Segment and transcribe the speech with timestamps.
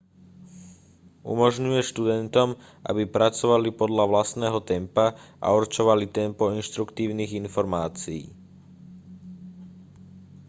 [1.31, 2.49] umožňuje študentom
[2.89, 8.23] aby pracovali podľa vlastného tempa a určovali tempo inštruktívnych informácií